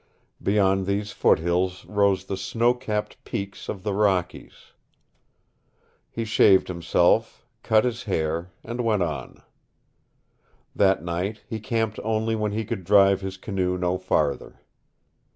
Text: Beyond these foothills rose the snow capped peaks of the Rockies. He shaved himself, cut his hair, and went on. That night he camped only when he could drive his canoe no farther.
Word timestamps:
Beyond 0.41 0.87
these 0.87 1.11
foothills 1.11 1.85
rose 1.85 2.25
the 2.25 2.35
snow 2.35 2.73
capped 2.73 3.23
peaks 3.23 3.69
of 3.69 3.83
the 3.83 3.93
Rockies. 3.93 4.73
He 6.09 6.25
shaved 6.25 6.69
himself, 6.69 7.45
cut 7.61 7.85
his 7.85 8.05
hair, 8.05 8.49
and 8.63 8.81
went 8.81 9.03
on. 9.03 9.43
That 10.75 11.03
night 11.03 11.43
he 11.47 11.59
camped 11.59 11.99
only 12.03 12.35
when 12.35 12.51
he 12.51 12.65
could 12.65 12.83
drive 12.83 13.21
his 13.21 13.37
canoe 13.37 13.77
no 13.77 13.99
farther. 13.99 14.61